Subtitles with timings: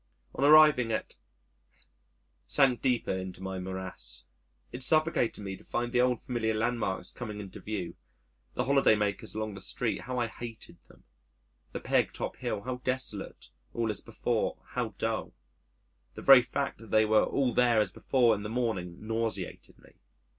[0.33, 1.15] On arriving at,
[2.47, 4.23] sank deeper into my morass.
[4.71, 7.93] It suffocated me to find the old familiar landmarks coming into view...
[8.55, 11.03] the holiday makers along the streets how I hated them
[11.71, 15.35] the Peg Top Hill how desolate all as before how dull.
[16.15, 19.99] The very fact that they were all there as before in the morning nauseated me.